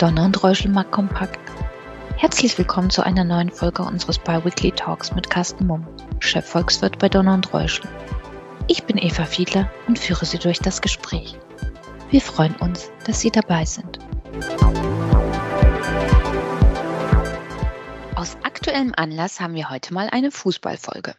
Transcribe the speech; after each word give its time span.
Donner 0.00 0.24
und 0.24 0.42
Reuschelmark 0.42 0.90
kompakt. 0.90 1.38
Herzlich 2.16 2.56
willkommen 2.56 2.88
zu 2.88 3.04
einer 3.04 3.22
neuen 3.22 3.50
Folge 3.50 3.82
unseres 3.82 4.18
Biweekly 4.18 4.72
Talks 4.72 5.14
mit 5.14 5.28
Carsten 5.28 5.66
Mumm, 5.66 5.86
Chefvolkswirt 6.20 6.98
bei 6.98 7.10
Donner 7.10 7.34
und 7.34 7.52
Reuschel. 7.52 7.86
Ich 8.66 8.84
bin 8.84 8.96
Eva 8.96 9.26
Fiedler 9.26 9.70
und 9.88 9.98
führe 9.98 10.24
Sie 10.24 10.38
durch 10.38 10.58
das 10.58 10.80
Gespräch. 10.80 11.36
Wir 12.08 12.22
freuen 12.22 12.56
uns, 12.56 12.90
dass 13.04 13.20
Sie 13.20 13.30
dabei 13.30 13.66
sind. 13.66 13.98
Aus 18.14 18.38
aktuellem 18.42 18.94
Anlass 18.96 19.38
haben 19.38 19.52
wir 19.52 19.68
heute 19.68 19.92
mal 19.92 20.08
eine 20.10 20.30
Fußballfolge. 20.30 21.14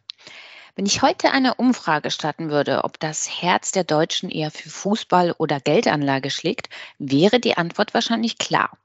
Wenn 0.74 0.86
ich 0.86 1.02
heute 1.02 1.32
eine 1.32 1.56
Umfrage 1.56 2.10
starten 2.10 2.48
würde, 2.48 2.84
ob 2.84 2.98
das 2.98 3.28
Herz 3.42 3.72
der 3.72 3.84
Deutschen 3.84 4.30
eher 4.30 4.50
für 4.50 4.70
Fußball 4.70 5.34
oder 5.36 5.60
Geldanlage 5.60 6.30
schlägt, 6.30 6.70
wäre 6.98 7.40
die 7.40 7.58
Antwort 7.58 7.92
wahrscheinlich 7.92 8.38
klar. 8.38 8.78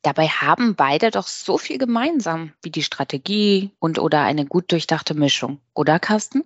Dabei 0.00 0.28
haben 0.28 0.76
beide 0.76 1.10
doch 1.10 1.26
so 1.26 1.58
viel 1.58 1.76
gemeinsam 1.76 2.54
wie 2.62 2.70
die 2.70 2.82
Strategie 2.82 3.70
und 3.80 3.98
oder 3.98 4.22
eine 4.22 4.46
gut 4.46 4.72
durchdachte 4.72 5.12
Mischung, 5.12 5.60
oder 5.74 5.98
Carsten? 5.98 6.44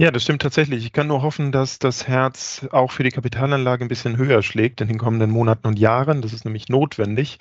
Ja, 0.00 0.10
das 0.10 0.22
stimmt 0.22 0.40
tatsächlich. 0.40 0.86
Ich 0.86 0.94
kann 0.94 1.08
nur 1.08 1.20
hoffen, 1.20 1.52
dass 1.52 1.78
das 1.78 2.08
Herz 2.08 2.66
auch 2.72 2.90
für 2.90 3.02
die 3.02 3.10
Kapitalanlage 3.10 3.84
ein 3.84 3.88
bisschen 3.88 4.16
höher 4.16 4.42
schlägt 4.42 4.80
in 4.80 4.88
den 4.88 4.96
kommenden 4.96 5.30
Monaten 5.30 5.66
und 5.66 5.78
Jahren. 5.78 6.22
Das 6.22 6.32
ist 6.32 6.46
nämlich 6.46 6.70
notwendig, 6.70 7.38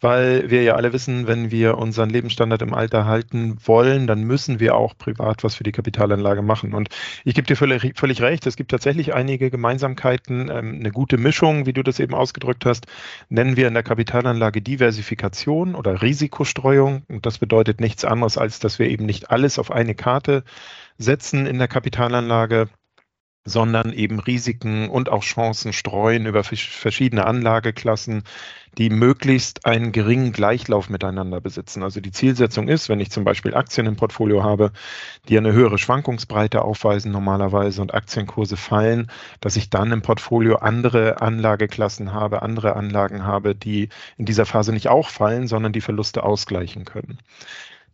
weil 0.00 0.50
wir 0.50 0.64
ja 0.64 0.74
alle 0.74 0.92
wissen, 0.92 1.28
wenn 1.28 1.52
wir 1.52 1.78
unseren 1.78 2.10
Lebensstandard 2.10 2.60
im 2.62 2.74
Alter 2.74 3.04
halten 3.04 3.56
wollen, 3.64 4.08
dann 4.08 4.24
müssen 4.24 4.58
wir 4.58 4.74
auch 4.74 4.98
privat 4.98 5.44
was 5.44 5.54
für 5.54 5.62
die 5.62 5.70
Kapitalanlage 5.70 6.42
machen. 6.42 6.74
Und 6.74 6.88
ich 7.24 7.36
gebe 7.36 7.46
dir 7.46 7.54
völlig, 7.54 7.96
völlig 7.96 8.20
recht, 8.20 8.48
es 8.48 8.56
gibt 8.56 8.72
tatsächlich 8.72 9.14
einige 9.14 9.48
Gemeinsamkeiten, 9.52 10.50
ähm, 10.50 10.78
eine 10.80 10.90
gute 10.90 11.18
Mischung, 11.18 11.66
wie 11.66 11.72
du 11.72 11.84
das 11.84 12.00
eben 12.00 12.14
ausgedrückt 12.14 12.66
hast, 12.66 12.86
nennen 13.28 13.56
wir 13.56 13.68
in 13.68 13.74
der 13.74 13.84
Kapitalanlage 13.84 14.60
Diversifikation 14.60 15.76
oder 15.76 16.02
Risikostreuung. 16.02 17.04
Und 17.08 17.26
das 17.26 17.38
bedeutet 17.38 17.80
nichts 17.80 18.04
anderes, 18.04 18.38
als 18.38 18.58
dass 18.58 18.80
wir 18.80 18.90
eben 18.90 19.06
nicht 19.06 19.30
alles 19.30 19.60
auf 19.60 19.70
eine 19.70 19.94
Karte 19.94 20.42
setzen 21.02 21.46
in 21.46 21.58
der 21.58 21.68
Kapitalanlage, 21.68 22.68
sondern 23.44 23.92
eben 23.92 24.20
Risiken 24.20 24.88
und 24.88 25.08
auch 25.08 25.24
Chancen 25.24 25.72
streuen 25.72 26.26
über 26.26 26.44
verschiedene 26.44 27.26
Anlageklassen, 27.26 28.22
die 28.78 28.88
möglichst 28.88 29.66
einen 29.66 29.92
geringen 29.92 30.32
Gleichlauf 30.32 30.88
miteinander 30.88 31.40
besitzen. 31.40 31.82
Also 31.82 32.00
die 32.00 32.12
Zielsetzung 32.12 32.68
ist, 32.68 32.88
wenn 32.88 33.00
ich 33.00 33.10
zum 33.10 33.24
Beispiel 33.24 33.54
Aktien 33.54 33.86
im 33.86 33.96
Portfolio 33.96 34.44
habe, 34.44 34.72
die 35.28 35.36
eine 35.36 35.52
höhere 35.52 35.76
Schwankungsbreite 35.76 36.62
aufweisen 36.62 37.10
normalerweise 37.10 37.82
und 37.82 37.94
Aktienkurse 37.94 38.56
fallen, 38.56 39.10
dass 39.40 39.56
ich 39.56 39.68
dann 39.70 39.92
im 39.92 40.02
Portfolio 40.02 40.56
andere 40.56 41.20
Anlageklassen 41.20 42.12
habe, 42.12 42.42
andere 42.42 42.76
Anlagen 42.76 43.24
habe, 43.24 43.54
die 43.54 43.88
in 44.16 44.24
dieser 44.24 44.46
Phase 44.46 44.72
nicht 44.72 44.88
auch 44.88 45.08
fallen, 45.08 45.48
sondern 45.48 45.72
die 45.72 45.80
Verluste 45.80 46.22
ausgleichen 46.22 46.84
können. 46.84 47.18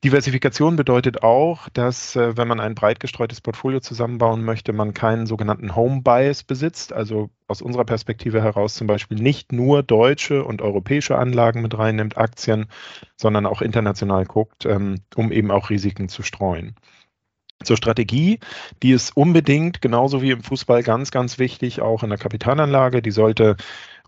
Diversifikation 0.05 0.77
bedeutet 0.77 1.25
auch, 1.25 1.69
dass 1.71 2.15
äh, 2.15 2.37
wenn 2.37 2.47
man 2.47 2.61
ein 2.61 2.77
breit 2.77 3.01
gestreutes 3.01 3.41
Portfolio 3.41 3.81
zusammenbauen 3.81 4.45
möchte, 4.45 4.73
man 4.73 4.95
keinen 4.95 5.27
sogenannten 5.27 5.75
Home 5.75 6.03
Bias 6.03 6.45
besitzt, 6.45 6.93
also 6.93 7.31
aus 7.49 7.63
unserer 7.63 7.85
Perspektive 7.85 8.41
heraus 8.41 8.75
zum 8.75 8.87
Beispiel 8.87 9.19
nicht 9.19 9.53
nur 9.53 9.83
deutsche 9.83 10.45
und 10.45 10.63
europäische 10.63 11.19
Anlagen 11.19 11.63
mit 11.63 11.77
reinnimmt, 11.77 12.17
Aktien, 12.17 12.67
sondern 13.17 13.45
auch 13.45 13.61
international 13.61 14.25
guckt, 14.25 14.67
ähm, 14.67 15.01
um 15.17 15.33
eben 15.33 15.51
auch 15.51 15.69
Risiken 15.69 16.09
zu 16.09 16.23
streuen. 16.23 16.77
Zur 17.65 17.77
Strategie, 17.77 18.39
die 18.83 18.93
ist 18.93 19.17
unbedingt, 19.17 19.83
genauso 19.83 20.23
wie 20.23 20.31
im 20.31 20.43
Fußball, 20.43 20.85
ganz, 20.85 21.11
ganz 21.11 21.39
wichtig, 21.39 21.81
auch 21.81 22.05
in 22.05 22.11
der 22.11 22.19
Kapitalanlage. 22.19 23.03
Die 23.03 23.11
sollte 23.11 23.57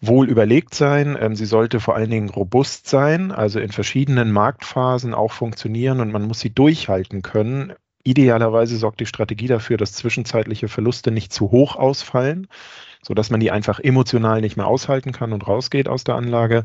wohl 0.00 0.28
überlegt 0.28 0.74
sein. 0.74 1.18
Ähm, 1.20 1.34
sie 1.34 1.46
sollte 1.46 1.80
vor 1.80 1.96
allen 1.96 2.10
Dingen 2.10 2.30
robust 2.30 2.88
sein, 2.88 3.32
also 3.32 3.60
in 3.60 3.72
verschiedenen 3.72 4.32
Marktphasen 4.32 5.14
auch 5.14 5.32
funktionieren 5.32 6.00
und 6.00 6.12
man 6.12 6.22
muss 6.22 6.40
sie 6.40 6.50
durchhalten 6.54 7.22
können. 7.22 7.74
Idealerweise 8.02 8.76
sorgt 8.76 9.00
die 9.00 9.06
Strategie 9.06 9.46
dafür, 9.46 9.76
dass 9.76 9.92
zwischenzeitliche 9.92 10.68
Verluste 10.68 11.10
nicht 11.10 11.32
zu 11.32 11.50
hoch 11.50 11.76
ausfallen, 11.76 12.48
sodass 13.02 13.30
man 13.30 13.40
die 13.40 13.50
einfach 13.50 13.78
emotional 13.78 14.40
nicht 14.40 14.56
mehr 14.56 14.66
aushalten 14.66 15.12
kann 15.12 15.32
und 15.32 15.46
rausgeht 15.46 15.88
aus 15.88 16.04
der 16.04 16.14
Anlage. 16.14 16.64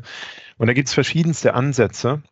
Und 0.56 0.68
da 0.68 0.72
gibt 0.72 0.88
es 0.88 0.94
verschiedenste 0.94 1.52
Ansätze 1.52 2.22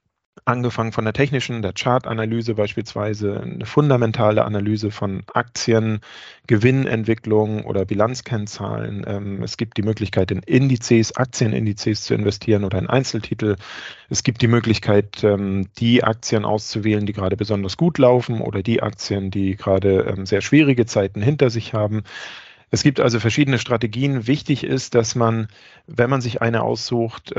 angefangen 0.45 0.93
von 0.93 1.05
der 1.05 1.15
technischen, 1.15 1.63
der 1.63 1.73
Chartanalyse 1.73 2.55
beispielsweise, 2.55 3.41
eine 3.41 3.67
fundamentale 3.67 4.45
Analyse 4.45 4.91
von 4.91 5.23
Aktien, 5.33 6.01
Gewinnentwicklung 6.47 7.65
oder 7.65 7.85
Bilanzkennzahlen. 7.85 9.05
Ähm, 9.07 9.43
es 9.43 9.57
gibt 9.57 9.77
die 9.77 9.83
Möglichkeit, 9.83 10.31
in 10.31 10.41
Indizes, 10.41 11.17
Aktienindizes 11.17 12.03
zu 12.03 12.15
investieren 12.15 12.65
oder 12.65 12.79
in 12.79 12.89
Einzeltitel. 12.89 13.57
Es 14.11 14.23
gibt 14.23 14.43
die 14.43 14.49
Möglichkeit, 14.49 15.25
ähm, 15.25 15.69
die 15.79 16.05
Aktien 16.05 16.45
auszuwählen, 16.45 17.07
die 17.07 17.13
gerade 17.13 17.37
besonders 17.37 17.77
gut 17.77 17.99
laufen 17.99 18.41
oder 18.41 18.63
die 18.63 18.83
Aktien, 18.83 19.31
die 19.31 19.57
gerade 19.57 20.01
ähm, 20.03 20.27
sehr 20.27 20.43
schwierige 20.43 20.85
Zeiten 20.85 21.23
hinter 21.23 21.49
sich 21.49 21.73
haben. 21.73 22.03
Es 22.71 22.83
gibt 22.83 22.99
also 22.99 23.21
verschiedene 23.21 23.59
Strategien. 23.59 24.27
Wichtig 24.27 24.65
ist, 24.65 24.97
dass 24.97 25.15
man, 25.15 25.47
wenn 25.87 26.11
man 26.11 26.21
sich 26.21 26.43
eine 26.43 26.63
aussucht, 26.63 27.33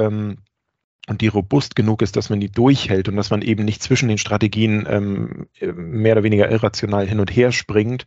und 1.07 1.21
die 1.21 1.27
robust 1.27 1.75
genug 1.75 2.01
ist, 2.01 2.15
dass 2.15 2.29
man 2.29 2.39
die 2.39 2.49
durchhält 2.49 3.07
und 3.07 3.15
dass 3.15 3.29
man 3.29 3.41
eben 3.41 3.63
nicht 3.63 3.83
zwischen 3.83 4.09
den 4.09 4.17
Strategien 4.17 4.87
ähm, 4.89 5.47
mehr 5.61 6.13
oder 6.13 6.23
weniger 6.23 6.49
irrational 6.49 7.07
hin 7.07 7.19
und 7.19 7.35
her 7.35 7.51
springt, 7.51 8.05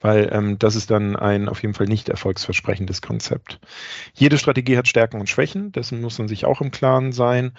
weil 0.00 0.30
ähm, 0.32 0.58
das 0.58 0.74
ist 0.74 0.90
dann 0.90 1.16
ein 1.16 1.48
auf 1.48 1.62
jeden 1.62 1.74
Fall 1.74 1.86
nicht 1.86 2.08
erfolgsversprechendes 2.08 3.02
Konzept. 3.02 3.60
Jede 4.14 4.38
Strategie 4.38 4.78
hat 4.78 4.88
Stärken 4.88 5.20
und 5.20 5.28
Schwächen, 5.28 5.72
dessen 5.72 6.00
muss 6.00 6.18
man 6.18 6.28
sich 6.28 6.44
auch 6.46 6.60
im 6.60 6.70
Klaren 6.70 7.12
sein. 7.12 7.52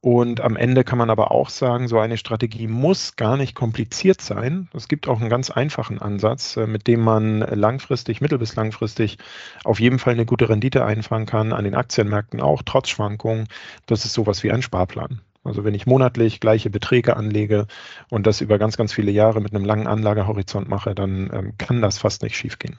Und 0.00 0.40
am 0.40 0.56
Ende 0.56 0.84
kann 0.84 0.98
man 0.98 1.10
aber 1.10 1.32
auch 1.32 1.48
sagen, 1.50 1.88
so 1.88 1.98
eine 1.98 2.16
Strategie 2.16 2.68
muss 2.68 3.16
gar 3.16 3.36
nicht 3.36 3.54
kompliziert 3.54 4.20
sein. 4.22 4.68
Es 4.72 4.88
gibt 4.88 5.08
auch 5.08 5.20
einen 5.20 5.28
ganz 5.30 5.50
einfachen 5.50 6.00
Ansatz, 6.00 6.56
äh, 6.56 6.66
mit 6.66 6.86
dem 6.86 7.00
man 7.00 7.40
langfristig, 7.40 8.20
mittel- 8.20 8.38
bis 8.38 8.54
langfristig 8.54 9.18
auf 9.64 9.80
jeden 9.80 9.98
Fall 9.98 10.14
eine 10.14 10.24
gute 10.26 10.48
Rendite 10.48 10.84
einfangen 10.84 11.26
kann, 11.26 11.52
an 11.52 11.64
den 11.64 11.74
Aktienmärkten 11.74 12.40
auch, 12.40 12.62
trotz 12.64 12.88
Schwankungen. 12.90 13.48
Das 13.86 14.04
ist 14.04 14.12
sowas 14.14 14.42
wie 14.44 14.52
ein 14.52 14.62
Sparplan. 14.62 15.20
Also 15.44 15.64
wenn 15.64 15.74
ich 15.74 15.86
monatlich 15.86 16.40
gleiche 16.40 16.70
Beträge 16.70 17.16
anlege 17.16 17.66
und 18.08 18.26
das 18.26 18.40
über 18.40 18.58
ganz, 18.58 18.76
ganz 18.76 18.92
viele 18.92 19.10
Jahre 19.10 19.40
mit 19.40 19.54
einem 19.54 19.64
langen 19.64 19.86
Anlagehorizont 19.86 20.68
mache, 20.68 20.94
dann 20.94 21.30
ähm, 21.32 21.52
kann 21.58 21.82
das 21.82 21.98
fast 21.98 22.22
nicht 22.22 22.36
schiefgehen. 22.36 22.78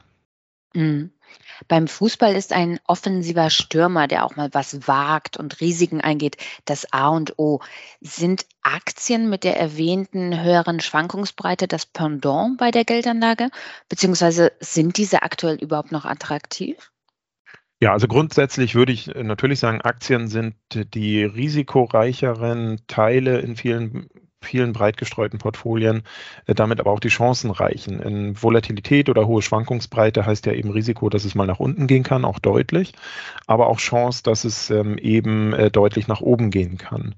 Mhm. 0.74 1.12
Beim 1.68 1.88
Fußball 1.88 2.36
ist 2.36 2.54
ein 2.54 2.80
offensiver 2.86 3.50
Stürmer, 3.50 4.08
der 4.08 4.26
auch 4.26 4.36
mal 4.36 4.50
was 4.54 4.88
wagt 4.88 5.38
und 5.38 5.60
Risiken 5.60 6.02
eingeht, 6.02 6.38
das 6.66 6.92
A 6.94 7.10
und 7.10 7.38
O. 7.38 7.60
Sind 8.00 8.46
Aktien 8.62 9.30
mit 9.30 9.44
der 9.44 9.60
erwähnten 9.60 10.42
höheren 10.42 10.80
Schwankungsbreite 10.80 11.68
das 11.68 11.86
Pendant 11.86 12.58
bei 12.58 12.72
der 12.72 12.86
Geldanlage? 12.86 13.50
Beziehungsweise 13.90 14.52
sind 14.60 14.98
diese 14.98 15.24
aktuell 15.24 15.56
überhaupt 15.56 15.92
noch 15.92 16.06
attraktiv? 16.06 16.92
Ja, 17.80 17.94
also 17.94 18.08
grundsätzlich 18.08 18.74
würde 18.74 18.92
ich 18.92 19.08
natürlich 19.08 19.60
sagen, 19.60 19.82
Aktien 19.82 20.28
sind 20.28 20.56
die 20.74 21.24
risikoreicheren 21.24 22.80
Teile 22.88 23.40
in 23.40 23.56
vielen 23.56 24.10
vielen 24.42 24.74
breit 24.74 24.98
gestreuten 24.98 25.40
Portfolien 25.40 26.04
äh, 26.46 26.56
damit 26.56 26.80
aber 26.80 26.92
auch 26.92 27.00
die 27.00 27.08
Chancen 27.10 27.52
reichen. 27.52 28.02
In 28.02 28.42
Volatilität 28.42 29.10
oder 29.10 29.28
hohe 29.28 29.42
Schwankungsbreite 29.42 30.26
heißt 30.26 30.46
ja 30.46 30.54
eben 30.54 30.72
Risiko, 30.72 31.10
dass 31.10 31.26
es 31.26 31.36
mal 31.36 31.48
nach 31.48 31.60
unten 31.60 31.88
gehen 31.88 32.04
kann, 32.04 32.26
auch 32.26 32.40
deutlich, 32.40 32.94
aber 33.48 33.68
auch 33.68 33.80
Chance, 33.80 34.24
dass 34.24 34.46
es 34.46 34.70
ähm, 34.70 34.98
eben 34.98 35.54
äh, 35.54 35.72
deutlich 35.72 36.08
nach 36.08 36.22
oben 36.22 36.52
gehen 36.52 36.78
kann. 36.78 37.16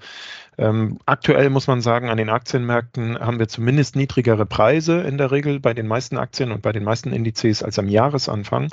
Ähm, 0.57 0.99
aktuell 1.05 1.49
muss 1.49 1.67
man 1.67 1.81
sagen, 1.81 2.09
an 2.09 2.17
den 2.17 2.29
Aktienmärkten 2.29 3.17
haben 3.19 3.39
wir 3.39 3.47
zumindest 3.47 3.95
niedrigere 3.95 4.45
Preise 4.45 5.01
in 5.01 5.17
der 5.17 5.31
Regel 5.31 5.59
bei 5.59 5.73
den 5.73 5.87
meisten 5.87 6.17
Aktien 6.17 6.51
und 6.51 6.61
bei 6.61 6.73
den 6.73 6.83
meisten 6.83 7.13
Indizes 7.13 7.63
als 7.63 7.79
am 7.79 7.87
Jahresanfang. 7.87 8.69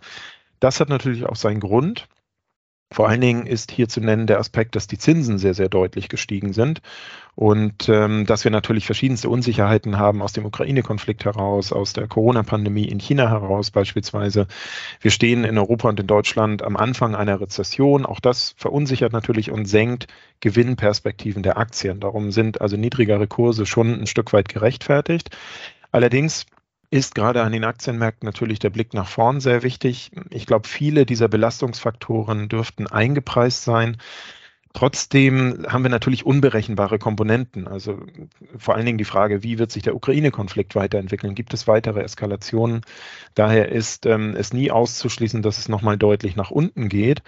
Das 0.58 0.80
hat 0.80 0.88
natürlich 0.88 1.26
auch 1.26 1.36
seinen 1.36 1.60
Grund. 1.60 2.08
Vor 2.92 3.08
allen 3.08 3.20
Dingen 3.20 3.46
ist 3.46 3.72
hier 3.72 3.88
zu 3.88 4.00
nennen 4.00 4.28
der 4.28 4.38
Aspekt, 4.38 4.76
dass 4.76 4.86
die 4.86 4.96
Zinsen 4.96 5.38
sehr, 5.38 5.54
sehr 5.54 5.68
deutlich 5.68 6.08
gestiegen 6.08 6.52
sind 6.52 6.82
und 7.34 7.88
ähm, 7.88 8.26
dass 8.26 8.44
wir 8.44 8.52
natürlich 8.52 8.86
verschiedenste 8.86 9.28
Unsicherheiten 9.28 9.98
haben 9.98 10.22
aus 10.22 10.32
dem 10.32 10.46
Ukraine-Konflikt 10.46 11.24
heraus, 11.24 11.72
aus 11.72 11.94
der 11.94 12.06
Corona-Pandemie 12.06 12.84
in 12.84 13.00
China 13.00 13.28
heraus 13.28 13.72
beispielsweise. 13.72 14.46
Wir 15.00 15.10
stehen 15.10 15.42
in 15.42 15.58
Europa 15.58 15.88
und 15.88 15.98
in 15.98 16.06
Deutschland 16.06 16.62
am 16.62 16.76
Anfang 16.76 17.16
einer 17.16 17.40
Rezession. 17.40 18.06
Auch 18.06 18.20
das 18.20 18.54
verunsichert 18.56 19.12
natürlich 19.12 19.50
und 19.50 19.66
senkt 19.66 20.06
Gewinnperspektiven 20.38 21.42
der 21.42 21.58
Aktien. 21.58 21.98
Darum 21.98 22.30
sind 22.30 22.60
also 22.60 22.76
niedrigere 22.76 23.26
Kurse 23.26 23.66
schon 23.66 24.00
ein 24.00 24.06
Stück 24.06 24.32
weit 24.32 24.48
gerechtfertigt. 24.48 25.36
Allerdings 25.90 26.46
ist 26.90 27.14
gerade 27.14 27.42
an 27.42 27.52
den 27.52 27.64
Aktienmärkten 27.64 28.26
natürlich 28.26 28.58
der 28.58 28.70
Blick 28.70 28.94
nach 28.94 29.08
vorn 29.08 29.40
sehr 29.40 29.62
wichtig. 29.62 30.10
Ich 30.30 30.46
glaube, 30.46 30.68
viele 30.68 31.06
dieser 31.06 31.28
Belastungsfaktoren 31.28 32.48
dürften 32.48 32.86
eingepreist 32.86 33.64
sein. 33.64 33.96
Trotzdem 34.76 35.64
haben 35.66 35.84
wir 35.84 35.88
natürlich 35.88 36.26
unberechenbare 36.26 36.98
Komponenten. 36.98 37.66
Also 37.66 37.98
vor 38.58 38.74
allen 38.74 38.84
Dingen 38.84 38.98
die 38.98 39.04
Frage, 39.04 39.42
wie 39.42 39.58
wird 39.58 39.72
sich 39.72 39.82
der 39.82 39.96
Ukraine-Konflikt 39.96 40.74
weiterentwickeln? 40.74 41.34
Gibt 41.34 41.54
es 41.54 41.66
weitere 41.66 42.02
Eskalationen? 42.02 42.82
Daher 43.34 43.70
ist 43.70 44.04
ähm, 44.04 44.34
es 44.36 44.52
nie 44.52 44.70
auszuschließen, 44.70 45.40
dass 45.40 45.56
es 45.56 45.70
nochmal 45.70 45.96
deutlich 45.96 46.36
nach 46.36 46.50
unten 46.50 46.90
geht. 46.90 47.22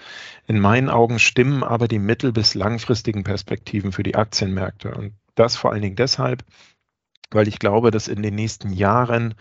In 0.47 0.61
meinen 0.61 0.91
Augen 0.91 1.19
stimmen 1.19 1.65
aber 1.65 1.89
die 1.89 1.99
mittel- 1.99 2.33
bis 2.33 2.53
langfristigen 2.53 3.25
Perspektiven 3.25 3.93
für 3.93 4.03
die 4.03 4.15
Aktienmärkte. 4.15 4.95
Und 4.95 5.15
das 5.35 5.57
vor 5.57 5.73
allen 5.73 5.81
Dingen 5.81 5.97
deshalb, 5.97 6.45
weil 7.31 7.49
ich 7.49 7.59
glaube, 7.59 7.91
dass 7.91 8.09
in 8.09 8.23
den 8.23 8.35
nächsten 8.35 8.73
Jahren 8.73 9.35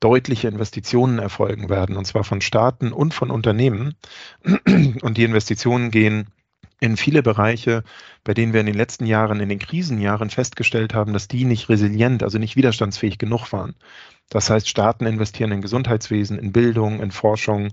deutliche 0.00 0.48
Investitionen 0.48 1.18
erfolgen 1.18 1.68
werden, 1.68 1.96
und 1.96 2.06
zwar 2.06 2.24
von 2.24 2.40
Staaten 2.40 2.92
und 2.92 3.14
von 3.14 3.30
Unternehmen. 3.30 3.94
Und 5.02 5.16
die 5.16 5.24
Investitionen 5.24 5.90
gehen 5.92 6.26
in 6.80 6.96
viele 6.96 7.22
Bereiche, 7.22 7.84
bei 8.24 8.34
denen 8.34 8.52
wir 8.52 8.58
in 8.58 8.66
den 8.66 8.74
letzten 8.74 9.06
Jahren, 9.06 9.38
in 9.38 9.48
den 9.48 9.60
Krisenjahren 9.60 10.30
festgestellt 10.30 10.94
haben, 10.94 11.12
dass 11.12 11.28
die 11.28 11.44
nicht 11.44 11.68
resilient, 11.68 12.24
also 12.24 12.38
nicht 12.38 12.56
widerstandsfähig 12.56 13.18
genug 13.18 13.52
waren. 13.52 13.76
Das 14.30 14.50
heißt, 14.50 14.68
Staaten 14.68 15.06
investieren 15.06 15.52
in 15.52 15.62
Gesundheitswesen, 15.62 16.38
in 16.40 16.50
Bildung, 16.50 17.00
in 17.00 17.12
Forschung, 17.12 17.68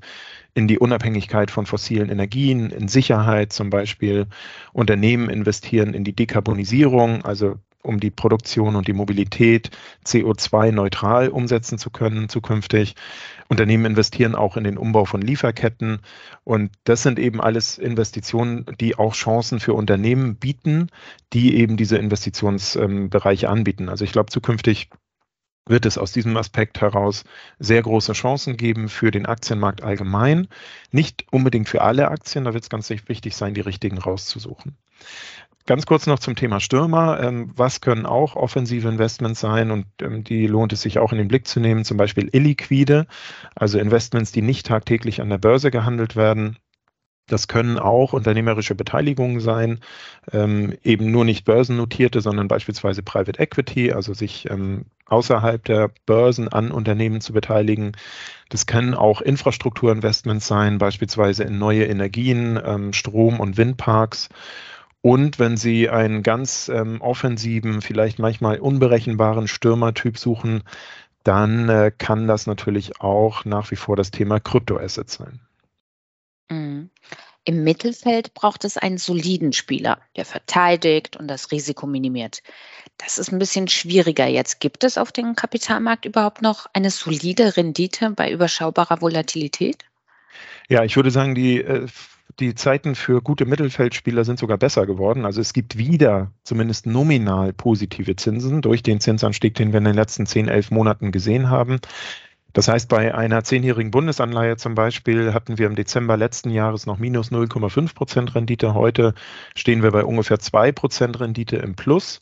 in 0.54 0.68
die 0.68 0.77
Unabhängigkeit 0.77 1.50
von 1.50 1.66
fossilen 1.66 2.10
Energien, 2.10 2.69
in 2.69 2.88
Sicherheit 2.88 3.51
zum 3.51 3.71
Beispiel. 3.71 4.27
Unternehmen 4.74 5.30
investieren 5.30 5.95
in 5.95 6.04
die 6.04 6.16
Dekarbonisierung, 6.16 7.25
also 7.25 7.57
um 7.81 8.00
die 8.00 8.12
Produktion 8.12 8.76
und 8.76 8.88
die 8.88 8.94
Mobilität 8.94 9.72
CO2-neutral 10.06 11.30
umsetzen 11.30 11.78
zu 11.78 11.90
können 11.90 12.30
zukünftig. 12.30 12.96
Unternehmen 13.48 13.86
investieren 13.86 14.36
auch 14.36 14.58
in 14.58 14.64
den 14.64 14.78
Umbau 14.78 15.06
von 15.06 15.22
Lieferketten. 15.22 16.00
Und 16.44 16.72
das 16.84 17.04
sind 17.04 17.20
eben 17.20 17.42
alles 17.42 17.78
Investitionen, 17.78 18.66
die 18.80 18.96
auch 18.96 19.14
Chancen 19.14 19.60
für 19.60 19.74
Unternehmen 19.74 20.36
bieten, 20.36 20.88
die 21.34 21.56
eben 21.56 21.78
diese 21.78 21.98
Investitionsbereiche 21.98 23.50
anbieten. 23.50 23.90
Also 23.90 24.04
ich 24.04 24.12
glaube, 24.12 24.30
zukünftig 24.30 24.90
wird 25.70 25.86
es 25.86 25.98
aus 25.98 26.12
diesem 26.12 26.36
Aspekt 26.36 26.81
heraus 26.81 27.24
sehr 27.60 27.81
große 27.81 28.14
Chancen 28.14 28.58
geben 28.58 28.90
für 28.90 29.12
den 29.12 29.26
Aktienmarkt 29.26 29.84
allgemein. 29.84 30.48
Nicht 30.92 31.26
unbedingt 31.31 31.70
für 31.70 31.81
alle 31.81 32.10
Aktien, 32.10 32.46
da 32.46 32.54
wird 32.54 32.64
es 32.64 32.70
ganz 32.70 32.90
wichtig 32.90 33.36
sein, 33.36 33.54
die 33.54 33.62
richtigen 33.62 34.00
rauszusuchen. 34.00 34.76
Ganz 35.66 35.86
kurz 35.86 36.08
noch 36.08 36.20
zum 36.20 36.36
Thema 36.36 36.60
Stürmer. 36.60 37.20
Ähm, 37.22 37.52
was 37.56 37.80
können 37.80 38.06
auch 38.06 38.36
offensive 38.36 38.88
Investments 38.88 39.40
sein 39.40 39.70
und 39.70 39.86
ähm, 40.02 40.24
die 40.24 40.48
lohnt 40.48 40.74
es 40.74 40.82
sich 40.82 40.98
auch 40.98 41.12
in 41.12 41.20
den 41.20 41.28
Blick 41.28 41.46
zu 41.48 41.60
nehmen, 41.60 41.86
zum 41.86 41.98
Beispiel 41.98 42.30
illiquide, 42.32 43.06
also 43.56 43.78
Investments, 43.78 44.32
die 44.32 44.42
nicht 44.42 44.66
tagtäglich 44.66 45.22
an 45.22 45.30
der 45.30 45.38
Börse 45.38 45.70
gehandelt 45.70 46.16
werden. 46.16 46.58
Das 47.28 47.48
können 47.48 47.78
auch 47.78 48.14
unternehmerische 48.14 48.74
Beteiligungen 48.74 49.40
sein, 49.40 49.82
ähm, 50.32 50.76
eben 50.82 51.12
nur 51.12 51.26
nicht 51.26 51.46
börsennotierte, 51.46 52.22
sondern 52.22 52.48
beispielsweise 52.48 53.04
Private 53.04 53.40
Equity, 53.40 53.92
also 53.92 54.16
sich 54.16 54.48
außerhalb 55.06 55.64
der 55.64 55.92
Börsen 56.08 56.48
an 56.48 56.72
Unternehmen 56.72 57.22
zu 57.22 57.32
beteiligen. 57.32 57.92
Das 58.50 58.66
können 58.66 58.96
auch 58.96 59.22
Infrastrukturinvestments 59.22 60.48
sein, 60.48 60.80
beispielsweise 60.80 61.44
in 61.44 61.60
neue 61.60 61.86
Energien, 61.86 62.90
Strom- 62.94 63.40
und 63.40 63.58
Windparks. 63.58 64.30
Und 65.01 65.40
wenn 65.40 65.56
Sie 65.56 65.90
einen 65.90 66.24
ganz 66.24 66.69
ähm, 66.69 67.01
offensiven, 67.01 67.81
vielleicht 67.81 68.19
manchmal 68.19 68.60
unberechenbaren 68.60 69.48
Stürmertyp 69.48 70.18
suchen, 70.18 70.63
dann 71.24 71.69
äh, 71.69 71.92
kann 71.98 72.28
das 72.28 72.48
natürlich 72.48 73.00
auch 73.01 73.46
nach 73.46 73.72
wie 73.72 73.75
vor 73.75 73.96
das 73.96 74.12
Thema 74.12 74.40
Kryptoassets 74.40 75.13
sein. 75.13 75.40
Mhm. 76.50 76.90
Im 77.46 77.63
Mittelfeld 77.63 78.34
braucht 78.34 78.66
es 78.66 78.78
einen 78.78 78.98
soliden 78.98 79.54
Spieler, 79.54 80.00
der 80.16 80.25
verteidigt 80.25 81.16
und 81.16 81.28
das 81.28 81.52
Risiko 81.52 81.88
minimiert. 81.88 82.44
Das 82.98 83.18
ist 83.18 83.31
ein 83.31 83.40
bisschen 83.40 83.68
schwieriger 83.68 84.28
jetzt. 84.28 84.60
Gibt 84.60 84.84
es 84.84 84.98
auf 84.98 85.12
dem 85.12 85.36
Kapitalmarkt 85.36 86.06
überhaupt 86.06 86.42
noch 86.42 86.68
eine 86.74 86.92
solide 86.92 87.56
Rendite 87.56 88.12
bei 88.12 88.30
überschaubarer 88.30 89.02
Volatilität? 89.02 89.86
Ja, 90.68 90.84
ich 90.84 90.95
würde 90.95 91.10
sagen, 91.10 91.34
die 91.34 91.62
äh, 91.62 91.88
die 92.40 92.56
Zeiten 92.56 92.96
für 92.96 93.22
gute 93.22 93.46
Mittelfeldspieler 93.46 94.24
sind 94.24 94.40
sogar 94.40 94.58
besser 94.58 94.86
geworden. 94.86 95.26
Also 95.26 95.42
es 95.42 95.54
gibt 95.54 95.78
wieder 95.78 96.31
zumindest 96.44 96.86
nominal 96.86 97.54
positive 97.54 98.16
Zinsen 98.16 98.62
durch 98.62 98.84
den 98.84 99.00
Zinsanstieg, 99.00 99.56
den 99.56 99.74
wir 99.74 99.80
in 99.80 99.86
den 99.86 99.96
letzten 99.96 100.26
10, 100.26 100.48
11 100.48 100.72
Monaten 100.72 101.12
gesehen 101.12 101.50
haben. 101.50 101.80
Das 102.54 102.68
heißt, 102.68 102.90
bei 102.90 103.14
einer 103.14 103.44
zehnjährigen 103.44 103.92
Bundesanleihe 103.92 104.58
zum 104.58 104.74
Beispiel 104.74 105.34
hatten 105.34 105.60
wir 105.60 105.68
im 105.68 105.76
Dezember 105.76 106.18
letzten 106.18 106.50
Jahres 106.50 106.88
noch 106.88 106.98
minus 106.98 107.31
0,5 107.31 107.94
Prozent 107.94 108.36
Rendite. 108.36 108.74
Heute 108.74 109.14
stehen 109.56 109.84
wir 109.84 109.92
bei 109.92 110.04
ungefähr 110.04 110.40
2 110.40 110.72
Prozent 110.72 111.20
Rendite 111.20 111.58
im 111.58 111.76
Plus, 111.76 112.22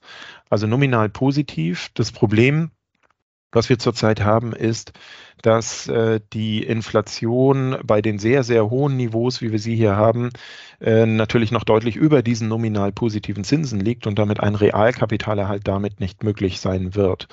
also 0.50 0.68
nominal 0.68 1.08
positiv. 1.08 1.90
Das 1.94 2.12
Problem 2.12 2.72
was 3.52 3.70
wir 3.70 3.80
zurzeit 3.80 4.22
haben, 4.22 4.54
ist, 4.54 4.94
dass 5.42 5.88
äh, 5.88 6.20
die 6.34 6.64
Inflation 6.64 7.78
bei 7.84 8.02
den 8.02 8.20
sehr, 8.20 8.44
sehr 8.44 8.70
hohen 8.70 8.98
Niveaus, 8.98 9.42
wie 9.42 9.52
wir 9.52 9.60
sie 9.60 9.76
hier 9.76 9.96
haben, 9.96 10.30
äh, 10.82 11.06
natürlich 11.06 11.52
noch 11.52 11.64
deutlich 11.64 11.96
über 11.96 12.24
diesen 12.24 12.48
nominal 12.48 12.92
positiven 12.92 13.44
Zinsen 13.44 13.80
liegt 13.80 14.08
und 14.08 14.18
damit 14.20 14.40
ein 14.40 14.56
Realkapitalerhalt 14.56 15.68
damit 15.68 16.00
nicht 16.00 16.24
möglich 16.24 16.60
sein 16.60 16.96
wird. 16.96 17.28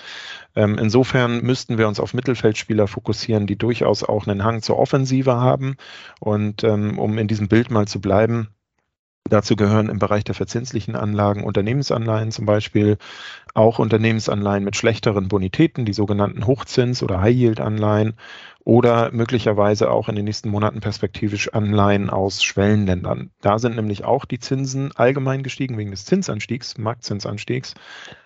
Ähm, 0.55 0.79
insofern 0.79 1.43
müssten 1.43 1.79
wir 1.79 1.89
uns 1.89 1.99
auf 1.99 2.15
Mittelfeldspieler 2.15 2.87
fokussieren, 2.87 3.47
die 3.47 3.57
durchaus 3.57 4.05
auch 4.05 4.27
einen 4.27 4.45
Hang 4.45 4.63
zur 4.63 4.79
Offensive 4.79 5.37
haben. 5.37 5.77
Und 6.21 6.63
ähm, 6.65 6.99
um 6.99 7.19
in 7.19 7.29
diesem 7.29 7.49
Bild 7.49 7.71
mal 7.71 7.89
zu 7.89 8.01
bleiben, 8.01 8.49
Dazu 9.31 9.57
gehören 9.57 9.89
im 9.89 9.99
Bereich 9.99 10.25
der 10.25 10.35
verzinslichen 10.35 10.97
Anlagen 10.97 11.45
Unternehmensanleihen 11.45 12.31
zum 12.31 12.45
Beispiel, 12.45 12.99
auch 13.55 13.79
Unternehmensanleihen 13.79 14.65
mit 14.65 14.77
schlechteren 14.77 15.29
Bonitäten, 15.29 15.87
die 15.87 15.95
sogenannten 15.95 16.47
Hochzins- 16.47 17.03
oder 17.03 17.23
High-Yield-Anleihen 17.23 18.15
oder 18.65 19.13
möglicherweise 19.13 19.91
auch 19.91 20.09
in 20.09 20.17
den 20.17 20.25
nächsten 20.25 20.49
Monaten 20.49 20.81
perspektivisch 20.81 21.53
Anleihen 21.53 22.11
aus 22.11 22.43
Schwellenländern. 22.43 23.31
Da 23.41 23.59
sind 23.59 23.77
nämlich 23.77 24.05
auch 24.05 24.25
die 24.25 24.39
Zinsen 24.39 24.91
allgemein 24.95 25.43
gestiegen 25.43 25.79
wegen 25.79 25.91
des 25.91 26.07
Zinsanstiegs, 26.07 26.79
Marktzinsanstiegs, 26.79 27.75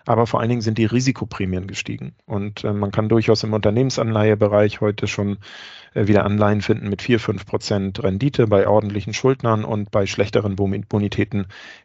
aber 0.05 0.27
vor 0.27 0.39
allen 0.39 0.49
Dingen 0.49 0.61
sind 0.61 0.77
die 0.77 0.85
Risikoprämien 0.85 1.67
gestiegen. 1.67 2.15
Und 2.25 2.63
äh, 2.63 2.73
man 2.73 2.91
kann 2.91 3.09
durchaus 3.09 3.43
im 3.43 3.53
Unternehmensanleihebereich 3.53 4.81
heute 4.81 5.07
schon 5.07 5.37
äh, 5.93 6.07
wieder 6.07 6.25
Anleihen 6.25 6.61
finden 6.61 6.89
mit 6.89 7.01
4, 7.01 7.19
5 7.19 7.45
Prozent 7.45 8.01
Rendite 8.01 8.47
bei 8.47 8.67
ordentlichen 8.67 9.13
Schuldnern 9.13 9.65
und 9.65 9.91
bei 9.91 10.05
schlechteren 10.05 10.55
Bonitäten 10.55 10.88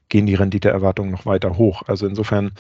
gehen 0.09 0.27
die 0.27 0.35
Renditeerwartungen 0.35 1.11
noch 1.11 1.27
weiter 1.27 1.57
hoch. 1.57 1.83
Also 1.87 2.07
insofern 2.07 2.53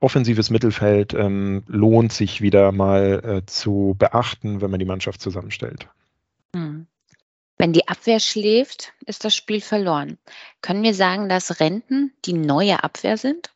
offensives 0.00 0.50
Mittelfeld 0.50 1.14
ähm, 1.14 1.62
lohnt 1.66 2.12
sich 2.12 2.40
wieder 2.40 2.72
mal 2.72 3.22
äh, 3.24 3.46
zu 3.46 3.94
beachten, 3.98 4.60
wenn 4.60 4.70
man 4.70 4.80
die 4.80 4.86
Mannschaft 4.86 5.20
zusammenstellt. 5.20 5.88
Hm. 6.54 6.86
Wenn 7.58 7.72
die 7.72 7.86
Abwehr 7.86 8.18
schläft, 8.18 8.92
ist 9.06 9.24
das 9.24 9.36
Spiel 9.36 9.60
verloren. 9.60 10.18
Können 10.62 10.82
wir 10.82 10.94
sagen, 10.94 11.28
dass 11.28 11.60
Renten 11.60 12.12
die 12.24 12.32
neue 12.32 12.82
Abwehr 12.82 13.16
sind? 13.16 13.52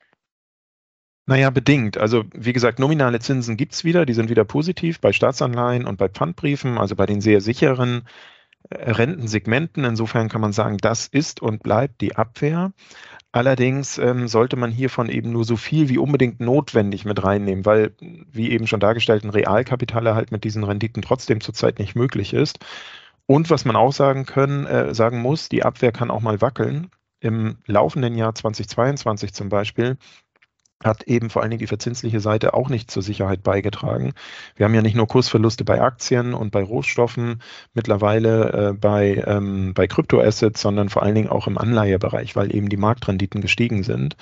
Naja, 1.26 1.50
bedingt. 1.50 1.98
Also 1.98 2.24
wie 2.32 2.52
gesagt, 2.52 2.78
nominale 2.78 3.18
Zinsen 3.18 3.56
gibt 3.56 3.74
es 3.74 3.82
wieder, 3.82 4.06
die 4.06 4.14
sind 4.14 4.30
wieder 4.30 4.44
positiv 4.44 5.00
bei 5.00 5.12
Staatsanleihen 5.12 5.84
und 5.84 5.96
bei 5.96 6.08
Pfandbriefen, 6.08 6.78
also 6.78 6.94
bei 6.94 7.06
den 7.06 7.20
sehr 7.20 7.40
sicheren 7.40 8.06
Rentensegmenten. 8.70 9.84
Insofern 9.84 10.28
kann 10.28 10.40
man 10.40 10.52
sagen, 10.52 10.78
das 10.78 11.06
ist 11.06 11.40
und 11.40 11.62
bleibt 11.62 12.00
die 12.00 12.16
Abwehr. 12.16 12.72
Allerdings 13.32 13.98
ähm, 13.98 14.28
sollte 14.28 14.56
man 14.56 14.70
hiervon 14.70 15.08
eben 15.08 15.30
nur 15.32 15.44
so 15.44 15.56
viel 15.56 15.88
wie 15.88 15.98
unbedingt 15.98 16.40
notwendig 16.40 17.04
mit 17.04 17.22
reinnehmen, 17.22 17.66
weil, 17.66 17.94
wie 18.00 18.50
eben 18.50 18.66
schon 18.66 18.80
dargestellt, 18.80 19.24
ein 19.24 19.30
Realkapitalerhalt 19.30 20.32
mit 20.32 20.44
diesen 20.44 20.64
Renditen 20.64 21.02
trotzdem 21.02 21.40
zurzeit 21.40 21.78
nicht 21.78 21.94
möglich 21.94 22.32
ist. 22.32 22.58
Und 23.26 23.50
was 23.50 23.64
man 23.64 23.76
auch 23.76 23.92
sagen 23.92 24.24
können, 24.24 24.66
äh, 24.66 24.94
sagen 24.94 25.20
muss, 25.20 25.48
die 25.48 25.64
Abwehr 25.64 25.92
kann 25.92 26.10
auch 26.10 26.22
mal 26.22 26.40
wackeln. 26.40 26.88
Im 27.20 27.58
laufenden 27.66 28.14
Jahr 28.14 28.34
2022 28.34 29.34
zum 29.34 29.48
Beispiel 29.48 29.96
hat 30.84 31.04
eben 31.04 31.30
vor 31.30 31.42
allen 31.42 31.50
Dingen 31.50 31.60
die 31.60 31.66
verzinsliche 31.66 32.20
Seite 32.20 32.54
auch 32.54 32.68
nicht 32.68 32.90
zur 32.90 33.02
Sicherheit 33.02 33.42
beigetragen. 33.42 34.12
Wir 34.56 34.64
haben 34.64 34.74
ja 34.74 34.82
nicht 34.82 34.96
nur 34.96 35.06
Kursverluste 35.06 35.64
bei 35.64 35.80
Aktien 35.80 36.34
und 36.34 36.50
bei 36.50 36.62
Rohstoffen, 36.62 37.42
mittlerweile 37.72 38.52
äh, 38.52 38.72
bei, 38.74 39.24
ähm, 39.26 39.72
bei 39.74 39.86
Kryptoassets, 39.86 40.60
sondern 40.60 40.88
vor 40.88 41.02
allen 41.02 41.14
Dingen 41.14 41.28
auch 41.30 41.46
im 41.46 41.58
Anleihebereich, 41.58 42.36
weil 42.36 42.54
eben 42.54 42.68
die 42.68 42.76
Marktrenditen 42.76 43.40
gestiegen 43.40 43.82
sind. 43.84 44.16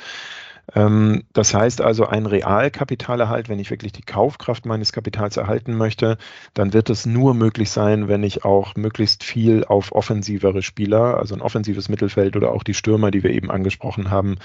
Ähm, 0.74 1.24
das 1.32 1.54
heißt 1.54 1.80
also, 1.80 2.06
ein 2.06 2.26
Realkapitalerhalt, 2.26 3.48
wenn 3.48 3.58
ich 3.58 3.70
wirklich 3.70 3.92
die 3.92 4.02
Kaufkraft 4.02 4.66
meines 4.66 4.92
Kapitals 4.92 5.36
erhalten 5.36 5.76
möchte, 5.76 6.16
dann 6.54 6.72
wird 6.72 6.90
es 6.90 7.06
nur 7.06 7.34
möglich 7.34 7.70
sein, 7.70 8.08
wenn 8.08 8.22
ich 8.22 8.44
auch 8.44 8.74
möglichst 8.76 9.24
viel 9.24 9.64
auf 9.64 9.92
offensivere 9.92 10.62
Spieler, 10.62 11.18
also 11.18 11.34
ein 11.34 11.42
offensives 11.42 11.88
Mittelfeld 11.88 12.36
oder 12.36 12.52
auch 12.52 12.62
die 12.62 12.74
Stürmer, 12.74 13.10
die 13.10 13.22
wir 13.22 13.30
eben 13.30 13.50
angesprochen 13.50 14.10
haben, 14.10 14.36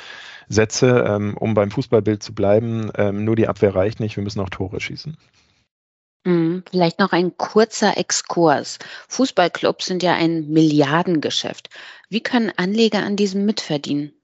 setze. 0.47 1.05
Ähm, 1.07 1.38
um 1.38 1.53
beim 1.53 1.71
Fußballbild 1.71 2.21
zu 2.21 2.33
bleiben, 2.33 2.91
ähm, 2.95 3.23
nur 3.23 3.35
die 3.35 3.47
Abwehr 3.47 3.75
reicht 3.75 3.99
nicht, 3.99 4.17
wir 4.17 4.23
müssen 4.23 4.41
auch 4.41 4.49
Tore 4.49 4.79
schießen. 4.79 5.17
Mhm, 6.25 6.63
vielleicht 6.69 6.99
noch 6.99 7.13
ein 7.13 7.38
kurzer 7.38 7.97
Exkurs. 7.97 8.77
Fußballclubs 9.07 9.85
sind 9.85 10.03
ja 10.03 10.15
ein 10.15 10.49
Milliardengeschäft. 10.49 11.69
Wie 12.09 12.21
können 12.21 12.51
Anleger 12.57 13.03
an 13.03 13.15
diesem 13.15 13.45
mitverdienen? 13.45 14.18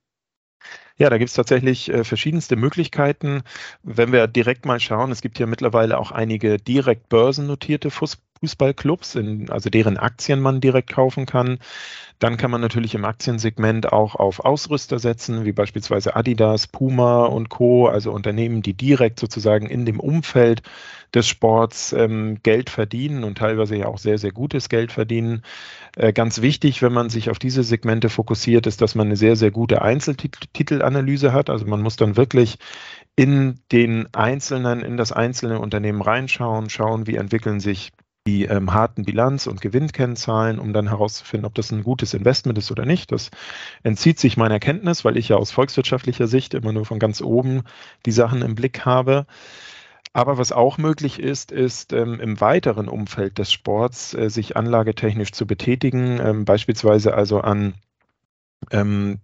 Ja, 0.97 1.09
da 1.09 1.17
gibt 1.17 1.29
es 1.29 1.35
tatsächlich 1.35 1.89
äh, 1.89 2.03
verschiedenste 2.05 2.55
Möglichkeiten. 2.55 3.43
Wenn 3.83 4.11
wir 4.13 4.27
direkt 4.27 4.65
mal 4.65 4.79
schauen, 4.79 5.11
es 5.11 5.21
gibt 5.21 5.39
ja 5.39 5.45
mittlerweile 5.45 5.97
auch 5.97 6.11
einige 6.11 6.57
direkt 6.57 7.09
börsennotierte 7.09 7.91
Fußballclubs, 8.39 9.15
in, 9.15 9.49
also 9.49 9.69
deren 9.69 9.97
Aktien 9.97 10.39
man 10.39 10.61
direkt 10.61 10.91
kaufen 10.91 11.25
kann. 11.25 11.59
Dann 12.19 12.37
kann 12.37 12.51
man 12.51 12.61
natürlich 12.61 12.95
im 12.95 13.03
Aktiensegment 13.03 13.91
auch 13.91 14.15
auf 14.15 14.39
Ausrüster 14.39 14.99
setzen, 14.99 15.43
wie 15.43 15.51
beispielsweise 15.51 16.15
Adidas, 16.15 16.67
Puma 16.67 17.25
und 17.25 17.49
Co., 17.49 17.87
also 17.87 18.11
Unternehmen, 18.11 18.61
die 18.61 18.73
direkt 18.73 19.19
sozusagen 19.19 19.67
in 19.67 19.85
dem 19.85 19.99
Umfeld 19.99 20.61
des 21.13 21.27
Sports 21.27 21.93
ähm, 21.93 22.37
Geld 22.43 22.69
verdienen 22.69 23.23
und 23.23 23.37
teilweise 23.37 23.75
ja 23.75 23.87
auch 23.87 23.97
sehr, 23.97 24.17
sehr 24.17 24.31
gutes 24.31 24.69
Geld 24.69 24.91
verdienen. 24.91 25.43
Äh, 25.97 26.13
ganz 26.13 26.41
wichtig, 26.41 26.81
wenn 26.81 26.93
man 26.93 27.09
sich 27.09 27.29
auf 27.29 27.39
diese 27.39 27.63
Segmente 27.63 28.09
fokussiert, 28.09 28.65
ist, 28.65 28.81
dass 28.81 28.95
man 28.95 29.07
eine 29.07 29.17
sehr, 29.17 29.35
sehr 29.35 29.51
gute 29.51 29.81
Einzeltitelanalyse 29.81 31.33
hat. 31.33 31.49
Also 31.49 31.65
man 31.65 31.81
muss 31.81 31.95
dann 31.97 32.15
wirklich 32.15 32.57
in 33.15 33.59
den 33.71 34.13
einzelnen, 34.13 34.81
in 34.81 34.97
das 34.97 35.11
einzelne 35.11 35.59
Unternehmen 35.59 36.01
reinschauen, 36.01 36.69
schauen, 36.69 37.07
wie 37.07 37.15
entwickeln 37.15 37.59
sich 37.59 37.91
die 38.27 38.45
ähm, 38.45 38.73
harten 38.73 39.03
Bilanz- 39.03 39.45
und 39.45 39.61
Gewinnkennzahlen, 39.61 40.57
um 40.57 40.73
dann 40.73 40.89
herauszufinden, 40.89 41.45
ob 41.45 41.53
das 41.53 41.71
ein 41.71 41.83
gutes 41.83 42.13
Investment 42.15 42.57
ist 42.57 42.71
oder 42.71 42.85
nicht. 42.85 43.11
Das 43.11 43.29
entzieht 43.83 44.19
sich 44.19 44.35
meiner 44.35 44.59
Kenntnis, 44.59 45.05
weil 45.05 45.17
ich 45.17 45.29
ja 45.29 45.35
aus 45.35 45.51
volkswirtschaftlicher 45.51 46.27
Sicht 46.27 46.55
immer 46.55 46.71
nur 46.73 46.85
von 46.85 46.97
ganz 46.97 47.21
oben 47.21 47.63
die 48.05 48.11
Sachen 48.11 48.41
im 48.41 48.55
Blick 48.55 48.83
habe. 48.85 49.27
Aber 50.13 50.37
was 50.37 50.51
auch 50.51 50.77
möglich 50.77 51.19
ist, 51.19 51.51
ist 51.51 51.93
ähm, 51.93 52.19
im 52.19 52.39
weiteren 52.41 52.87
Umfeld 52.87 53.37
des 53.37 53.51
Sports 53.51 54.13
äh, 54.13 54.29
sich 54.29 54.57
anlagetechnisch 54.57 55.31
zu 55.31 55.45
betätigen, 55.45 56.19
ähm, 56.19 56.45
beispielsweise 56.45 57.13
also 57.13 57.41
an 57.41 57.75
ähm, 58.71 59.19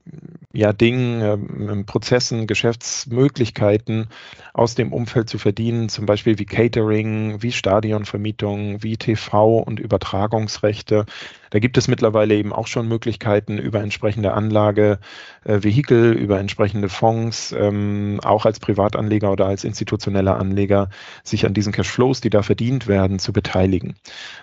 ja, 0.53 0.73
Dingen, 0.73 1.21
ähm, 1.21 1.85
Prozessen, 1.85 2.47
Geschäftsmöglichkeiten 2.47 4.07
aus 4.53 4.75
dem 4.75 4.91
Umfeld 4.91 5.29
zu 5.29 5.37
verdienen, 5.37 5.89
zum 5.89 6.05
Beispiel 6.05 6.37
wie 6.39 6.45
Catering, 6.45 7.41
wie 7.41 7.51
Stadionvermietung, 7.51 8.83
wie 8.83 8.97
TV 8.97 9.59
und 9.59 9.79
Übertragungsrechte. 9.79 11.05
Da 11.51 11.59
gibt 11.59 11.77
es 11.77 11.87
mittlerweile 11.87 12.35
eben 12.35 12.53
auch 12.53 12.67
schon 12.67 12.87
Möglichkeiten 12.87 13.57
über 13.57 13.81
entsprechende 13.81 14.33
Anlagevehikel, 14.33 16.15
äh, 16.15 16.19
über 16.19 16.39
entsprechende 16.39 16.87
Fonds, 16.87 17.53
ähm, 17.57 18.19
auch 18.23 18.45
als 18.45 18.59
Privatanleger 18.59 19.31
oder 19.31 19.47
als 19.47 19.65
institutioneller 19.65 20.37
Anleger, 20.37 20.89
sich 21.23 21.45
an 21.45 21.53
diesen 21.53 21.73
Cashflows, 21.73 22.21
die 22.21 22.29
da 22.29 22.41
verdient 22.41 22.87
werden, 22.87 23.19
zu 23.19 23.33
beteiligen. 23.33 23.95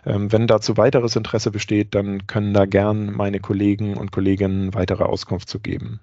Ähm, 0.04 0.30
wenn 0.32 0.46
dazu 0.46 0.76
weiteres 0.76 1.16
Interesse 1.16 1.50
besteht, 1.50 1.94
dann 1.94 2.26
können 2.26 2.52
da 2.52 2.66
gern 2.66 3.12
meine 3.12 3.40
Kollegen 3.40 3.96
und 3.96 4.12
Kolleginnen 4.12 4.74
weitere 4.88 5.04
Auskunft 5.04 5.48
zu 5.48 5.60
geben. 5.60 6.00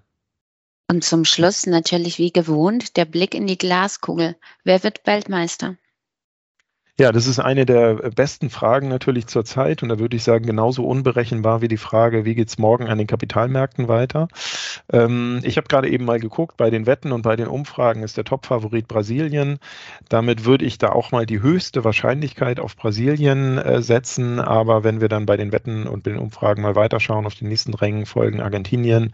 Und 0.88 1.04
zum 1.04 1.26
Schluss 1.26 1.66
natürlich 1.66 2.20
wie 2.20 2.32
gewohnt 2.32 2.98
der 2.98 3.06
Blick 3.06 3.34
in 3.34 3.48
die 3.48 3.58
Glaskugel. 3.58 4.36
Wer 4.64 4.84
wird 4.84 5.08
Weltmeister? 5.08 5.78
Ja, 6.98 7.12
das 7.12 7.28
ist 7.28 7.40
eine 7.40 7.66
der 7.66 7.96
besten 8.12 8.50
Fragen 8.50 8.88
natürlich 8.88 9.28
zurzeit 9.28 9.84
und 9.84 9.90
da 9.90 10.00
würde 10.00 10.16
ich 10.16 10.24
sagen, 10.24 10.46
genauso 10.46 10.86
unberechenbar 10.86 11.62
wie 11.62 11.68
die 11.68 11.76
Frage, 11.76 12.24
wie 12.24 12.36
geht's 12.36 12.58
morgen 12.58 12.88
an 12.88 12.98
den 12.98 13.06
Kapitalmärkten 13.06 13.90
weiter. 13.90 14.30
Ähm, 14.94 15.42
ich 15.44 15.58
habe 15.58 15.68
gerade 15.68 15.90
eben 15.90 16.06
mal 16.06 16.22
geguckt, 16.22 16.56
bei 16.56 16.70
den 16.70 16.86
Wetten 16.86 17.12
und 17.12 17.24
bei 17.24 17.36
den 17.36 17.48
Umfragen 17.48 18.02
ist 18.02 18.16
der 18.16 18.24
Topfavorit 18.24 18.88
Brasilien. 18.88 19.60
Damit 20.08 20.46
würde 20.46 20.64
ich 20.64 20.78
da 20.78 20.90
auch 20.94 21.12
mal 21.12 21.26
die 21.26 21.42
höchste 21.42 21.84
Wahrscheinlichkeit 21.84 22.62
auf 22.62 22.78
Brasilien 22.78 23.58
äh, 23.58 23.82
setzen, 23.82 24.40
aber 24.40 24.86
wenn 24.86 25.02
wir 25.02 25.10
dann 25.10 25.26
bei 25.26 25.36
den 25.36 25.52
Wetten 25.52 25.88
und 25.88 26.06
den 26.06 26.18
Umfragen 26.18 26.62
mal 26.62 26.76
weiterschauen, 26.76 27.26
auf 27.26 27.36
den 27.36 27.50
nächsten 27.50 27.74
Rängen 27.74 28.06
folgen 28.06 28.40
Argentinien, 28.40 29.12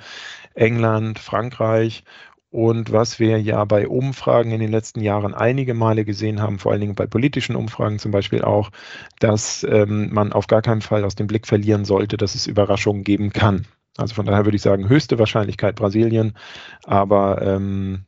England, 0.53 1.17
Frankreich 1.17 2.03
und 2.51 2.91
was 2.91 3.17
wir 3.17 3.39
ja 3.41 3.63
bei 3.63 3.87
Umfragen 3.87 4.51
in 4.51 4.59
den 4.59 4.71
letzten 4.71 4.99
Jahren 4.99 5.33
einige 5.33 5.73
Male 5.73 6.03
gesehen 6.03 6.41
haben, 6.41 6.59
vor 6.59 6.73
allen 6.73 6.81
Dingen 6.81 6.95
bei 6.95 7.07
politischen 7.07 7.55
Umfragen 7.55 7.97
zum 7.97 8.11
Beispiel 8.11 8.41
auch, 8.41 8.71
dass 9.19 9.63
ähm, 9.63 10.13
man 10.13 10.33
auf 10.33 10.47
gar 10.47 10.61
keinen 10.61 10.81
Fall 10.81 11.05
aus 11.05 11.15
dem 11.15 11.27
Blick 11.27 11.47
verlieren 11.47 11.85
sollte, 11.85 12.17
dass 12.17 12.35
es 12.35 12.47
Überraschungen 12.47 13.05
geben 13.05 13.31
kann. 13.31 13.67
Also 13.97 14.15
von 14.15 14.25
daher 14.25 14.45
würde 14.45 14.57
ich 14.57 14.61
sagen, 14.61 14.89
höchste 14.89 15.17
Wahrscheinlichkeit 15.17 15.75
Brasilien, 15.75 16.37
aber 16.83 17.41
ähm, 17.41 18.03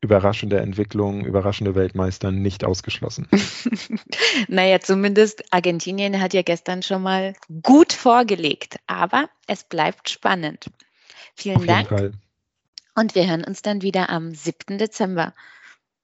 überraschende 0.00 0.58
Entwicklung, 0.58 1.24
überraschende 1.24 1.76
Weltmeister 1.76 2.32
nicht 2.32 2.64
ausgeschlossen. 2.64 3.28
naja, 4.48 4.80
zumindest 4.80 5.44
Argentinien 5.52 6.20
hat 6.20 6.34
ja 6.34 6.42
gestern 6.42 6.82
schon 6.82 7.02
mal 7.02 7.34
gut 7.62 7.92
vorgelegt, 7.92 8.76
aber 8.88 9.28
es 9.46 9.62
bleibt 9.62 10.10
spannend. 10.10 10.66
Vielen 11.36 11.58
Auf 11.58 11.66
Dank. 11.66 11.88
Fall. 11.88 12.12
Und 12.98 13.14
wir 13.14 13.28
hören 13.28 13.44
uns 13.44 13.62
dann 13.62 13.82
wieder 13.82 14.10
am 14.10 14.34
7. 14.34 14.76
Dezember. 14.76 15.32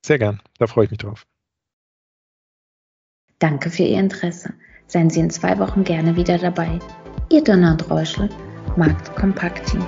Sehr 0.06 0.20
gern, 0.20 0.40
da 0.58 0.68
freue 0.68 0.84
ich 0.84 0.92
mich 0.92 0.98
drauf. 0.98 1.26
Danke 3.40 3.68
für 3.68 3.82
Ihr 3.82 3.98
Interesse. 3.98 4.54
Seien 4.86 5.10
Sie 5.10 5.18
in 5.18 5.30
zwei 5.30 5.58
Wochen 5.58 5.82
gerne 5.82 6.14
wieder 6.14 6.38
dabei. 6.38 6.78
Ihr 7.32 7.42
Donald 7.42 7.90
Reuschel, 7.90 8.28
Markt 8.76 9.12
Kompakt 9.16 9.66
Team. 9.68 9.84